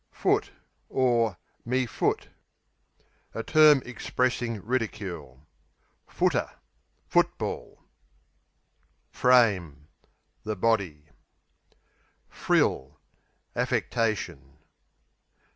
[0.09, 0.49] Foot
[1.63, 2.29] (me foot)
[3.35, 5.45] A term expressing ridicule.
[6.07, 6.49] Footer
[7.07, 7.83] Football.
[9.11, 9.89] Frame
[10.43, 11.09] The body.
[12.27, 12.99] Frill
[13.55, 14.57] Affectation.